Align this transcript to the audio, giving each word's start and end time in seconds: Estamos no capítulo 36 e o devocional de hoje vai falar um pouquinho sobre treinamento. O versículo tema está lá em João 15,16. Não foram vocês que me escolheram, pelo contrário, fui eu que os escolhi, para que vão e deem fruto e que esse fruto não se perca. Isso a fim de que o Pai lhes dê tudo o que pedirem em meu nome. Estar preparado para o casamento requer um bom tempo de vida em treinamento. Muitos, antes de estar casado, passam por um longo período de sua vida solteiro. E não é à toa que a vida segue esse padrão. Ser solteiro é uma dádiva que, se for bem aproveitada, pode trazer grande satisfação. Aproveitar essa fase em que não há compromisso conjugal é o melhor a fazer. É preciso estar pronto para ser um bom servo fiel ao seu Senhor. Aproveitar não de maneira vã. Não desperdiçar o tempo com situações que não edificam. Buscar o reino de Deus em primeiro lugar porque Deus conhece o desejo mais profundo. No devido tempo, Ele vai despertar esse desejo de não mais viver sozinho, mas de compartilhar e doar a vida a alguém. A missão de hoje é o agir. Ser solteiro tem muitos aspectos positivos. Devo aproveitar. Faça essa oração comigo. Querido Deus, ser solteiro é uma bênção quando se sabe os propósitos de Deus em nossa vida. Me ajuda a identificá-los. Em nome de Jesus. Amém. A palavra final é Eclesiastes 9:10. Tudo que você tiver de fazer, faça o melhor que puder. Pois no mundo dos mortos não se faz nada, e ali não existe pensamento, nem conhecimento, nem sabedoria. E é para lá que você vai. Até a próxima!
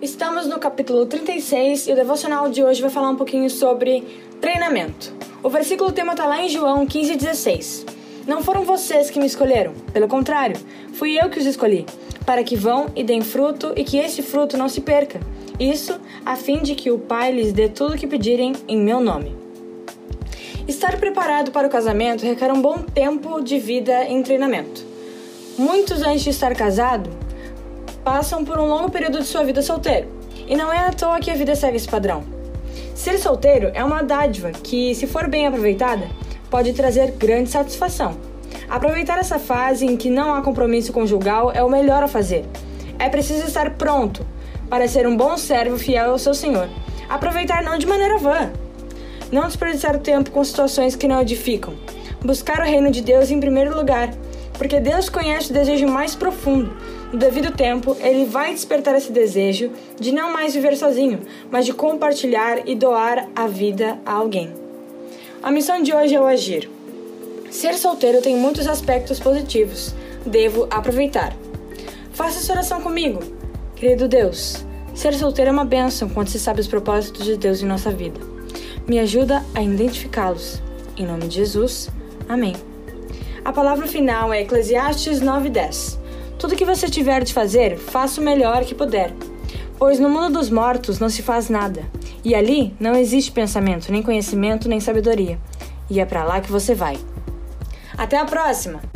Estamos 0.00 0.46
no 0.46 0.58
capítulo 0.58 1.06
36 1.06 1.86
e 1.86 1.92
o 1.92 1.96
devocional 1.96 2.50
de 2.50 2.62
hoje 2.62 2.82
vai 2.82 2.90
falar 2.90 3.08
um 3.08 3.16
pouquinho 3.16 3.48
sobre 3.48 4.04
treinamento. 4.42 5.10
O 5.42 5.48
versículo 5.48 5.90
tema 5.90 6.12
está 6.12 6.26
lá 6.26 6.42
em 6.42 6.50
João 6.50 6.86
15,16. 6.86 7.86
Não 8.26 8.42
foram 8.42 8.62
vocês 8.62 9.08
que 9.08 9.18
me 9.18 9.24
escolheram, 9.24 9.72
pelo 9.94 10.06
contrário, 10.06 10.60
fui 10.92 11.18
eu 11.18 11.30
que 11.30 11.38
os 11.38 11.46
escolhi, 11.46 11.86
para 12.26 12.44
que 12.44 12.54
vão 12.54 12.88
e 12.94 13.02
deem 13.02 13.22
fruto 13.22 13.72
e 13.74 13.84
que 13.84 13.96
esse 13.96 14.20
fruto 14.20 14.58
não 14.58 14.68
se 14.68 14.82
perca. 14.82 15.18
Isso 15.58 15.98
a 16.26 16.36
fim 16.36 16.58
de 16.58 16.74
que 16.74 16.90
o 16.90 16.98
Pai 16.98 17.32
lhes 17.32 17.54
dê 17.54 17.66
tudo 17.66 17.94
o 17.94 17.98
que 17.98 18.06
pedirem 18.06 18.52
em 18.68 18.78
meu 18.78 19.00
nome. 19.00 19.34
Estar 20.68 20.98
preparado 20.98 21.50
para 21.50 21.66
o 21.66 21.70
casamento 21.70 22.22
requer 22.22 22.52
um 22.52 22.60
bom 22.60 22.82
tempo 22.82 23.40
de 23.40 23.58
vida 23.58 24.04
em 24.04 24.22
treinamento. 24.22 24.84
Muitos, 25.56 26.02
antes 26.02 26.22
de 26.22 26.30
estar 26.30 26.54
casado, 26.54 27.08
passam 28.06 28.44
por 28.44 28.56
um 28.60 28.68
longo 28.68 28.88
período 28.88 29.18
de 29.18 29.26
sua 29.26 29.42
vida 29.42 29.60
solteiro. 29.60 30.06
E 30.46 30.54
não 30.54 30.72
é 30.72 30.78
à 30.78 30.92
toa 30.92 31.18
que 31.18 31.28
a 31.28 31.34
vida 31.34 31.56
segue 31.56 31.76
esse 31.76 31.88
padrão. 31.88 32.22
Ser 32.94 33.18
solteiro 33.18 33.72
é 33.74 33.82
uma 33.82 34.00
dádiva 34.00 34.52
que, 34.52 34.94
se 34.94 35.08
for 35.08 35.26
bem 35.26 35.44
aproveitada, 35.44 36.06
pode 36.48 36.72
trazer 36.72 37.10
grande 37.18 37.50
satisfação. 37.50 38.16
Aproveitar 38.68 39.18
essa 39.18 39.40
fase 39.40 39.84
em 39.84 39.96
que 39.96 40.08
não 40.08 40.32
há 40.32 40.40
compromisso 40.40 40.92
conjugal 40.92 41.50
é 41.50 41.64
o 41.64 41.68
melhor 41.68 42.04
a 42.04 42.06
fazer. 42.06 42.44
É 42.96 43.08
preciso 43.08 43.44
estar 43.44 43.70
pronto 43.70 44.24
para 44.70 44.86
ser 44.86 45.04
um 45.04 45.16
bom 45.16 45.36
servo 45.36 45.76
fiel 45.76 46.12
ao 46.12 46.18
seu 46.18 46.32
Senhor. 46.32 46.68
Aproveitar 47.08 47.64
não 47.64 47.76
de 47.76 47.88
maneira 47.88 48.18
vã. 48.18 48.52
Não 49.32 49.48
desperdiçar 49.48 49.96
o 49.96 50.00
tempo 50.00 50.30
com 50.30 50.44
situações 50.44 50.94
que 50.94 51.08
não 51.08 51.22
edificam. 51.22 51.74
Buscar 52.24 52.60
o 52.60 52.64
reino 52.64 52.92
de 52.92 53.02
Deus 53.02 53.32
em 53.32 53.40
primeiro 53.40 53.76
lugar 53.76 54.10
porque 54.56 54.80
Deus 54.80 55.08
conhece 55.08 55.50
o 55.50 55.54
desejo 55.54 55.86
mais 55.86 56.14
profundo. 56.14 56.74
No 57.12 57.18
devido 57.18 57.52
tempo, 57.52 57.96
Ele 58.00 58.24
vai 58.24 58.52
despertar 58.52 58.96
esse 58.96 59.12
desejo 59.12 59.70
de 59.98 60.12
não 60.12 60.32
mais 60.32 60.54
viver 60.54 60.76
sozinho, 60.76 61.20
mas 61.50 61.64
de 61.64 61.72
compartilhar 61.72 62.68
e 62.68 62.74
doar 62.74 63.28
a 63.34 63.46
vida 63.46 63.98
a 64.04 64.12
alguém. 64.12 64.52
A 65.42 65.50
missão 65.50 65.82
de 65.82 65.94
hoje 65.94 66.14
é 66.14 66.20
o 66.20 66.26
agir. 66.26 66.68
Ser 67.50 67.74
solteiro 67.74 68.20
tem 68.20 68.36
muitos 68.36 68.66
aspectos 68.66 69.20
positivos. 69.20 69.94
Devo 70.26 70.66
aproveitar. 70.68 71.34
Faça 72.12 72.38
essa 72.38 72.52
oração 72.52 72.80
comigo. 72.80 73.20
Querido 73.76 74.08
Deus, 74.08 74.64
ser 74.94 75.14
solteiro 75.14 75.50
é 75.50 75.52
uma 75.52 75.64
bênção 75.64 76.08
quando 76.08 76.28
se 76.28 76.40
sabe 76.40 76.60
os 76.60 76.66
propósitos 76.66 77.24
de 77.24 77.36
Deus 77.36 77.62
em 77.62 77.66
nossa 77.66 77.90
vida. 77.90 78.20
Me 78.86 78.98
ajuda 78.98 79.44
a 79.54 79.62
identificá-los. 79.62 80.60
Em 80.96 81.06
nome 81.06 81.28
de 81.28 81.36
Jesus. 81.36 81.88
Amém. 82.28 82.56
A 83.44 83.52
palavra 83.52 83.86
final 83.86 84.32
é 84.32 84.42
Eclesiastes 84.42 85.20
9:10. 85.20 85.98
Tudo 86.38 86.56
que 86.56 86.64
você 86.64 86.88
tiver 86.88 87.24
de 87.24 87.32
fazer, 87.32 87.78
faça 87.78 88.20
o 88.20 88.24
melhor 88.24 88.64
que 88.64 88.74
puder. 88.74 89.12
Pois 89.78 89.98
no 89.98 90.08
mundo 90.08 90.38
dos 90.38 90.50
mortos 90.50 90.98
não 90.98 91.08
se 91.08 91.22
faz 91.22 91.48
nada, 91.48 91.84
e 92.24 92.34
ali 92.34 92.74
não 92.80 92.94
existe 92.94 93.32
pensamento, 93.32 93.90
nem 93.90 94.02
conhecimento, 94.02 94.68
nem 94.68 94.80
sabedoria. 94.80 95.38
E 95.88 96.00
é 96.00 96.04
para 96.04 96.24
lá 96.24 96.40
que 96.40 96.50
você 96.50 96.74
vai. 96.74 96.98
Até 97.96 98.18
a 98.18 98.24
próxima! 98.24 98.95